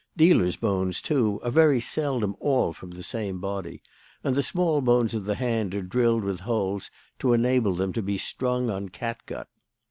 Dealers' 0.17 0.55
bones, 0.57 0.99
too, 0.99 1.39
are 1.43 1.51
very 1.51 1.79
seldom 1.79 2.35
all 2.39 2.73
from 2.73 2.89
the 2.89 3.03
same 3.03 3.37
body; 3.39 3.83
and 4.23 4.33
the 4.33 4.41
small 4.41 4.81
bones 4.81 5.13
of 5.13 5.25
the 5.25 5.35
hand 5.35 5.75
are 5.75 5.83
drilled 5.83 6.23
with 6.23 6.39
holes 6.39 6.89
to 7.19 7.33
enable 7.33 7.75
them 7.75 7.93
to 7.93 8.01
be 8.01 8.17
strung 8.17 8.71
on 8.71 8.89
catgut. 8.89 9.47